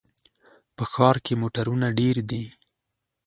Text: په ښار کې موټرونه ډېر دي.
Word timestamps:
په 0.75 0.83
ښار 0.91 1.15
کې 1.25 1.33
موټرونه 1.41 1.87
ډېر 1.99 2.15
دي. 2.29 2.43